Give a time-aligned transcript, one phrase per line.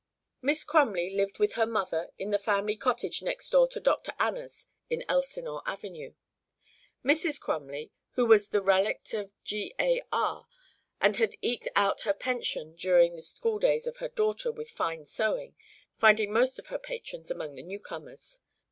[0.41, 4.13] Miss Crumley lived with her mother in the family cottage next door to Dr.
[4.19, 6.15] Anna's in Elsinore Avenue.
[7.05, 7.39] Mrs.
[7.39, 9.75] Crumley, who was the relict of a G.
[9.79, 10.01] A.
[10.11, 10.47] R.
[11.01, 15.55] had eked out her pension during the schooldays of her daughter with fine sewing,
[15.99, 18.39] finding most of her patrons among the newcomers.